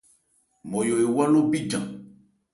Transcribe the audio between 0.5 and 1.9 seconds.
Nmɔyo ewá ló bíjan.